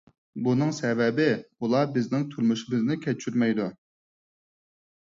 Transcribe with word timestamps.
بۇنىڭ 0.45 0.71
سەۋەبى، 0.77 1.27
ئۇلار 1.67 1.93
بىزنىڭ 1.99 2.25
تۇرمۇشىمىزنى 2.33 3.01
كەچۈرمەيدۇ. 3.07 3.71